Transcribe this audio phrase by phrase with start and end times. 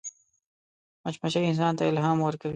[1.03, 2.49] مچمچۍ انسان ته الهام ورکوي